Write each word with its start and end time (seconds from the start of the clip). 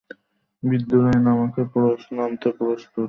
বিদ্রোহে 0.63 1.15
নামতে 1.25 1.61
প্রস্তুত? 1.71 2.95